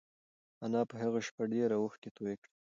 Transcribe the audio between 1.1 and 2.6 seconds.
شپه ډېرې اوښکې تویې کړې.